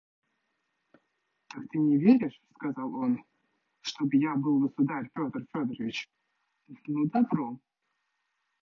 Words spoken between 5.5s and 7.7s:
Федорович? Ну, добро.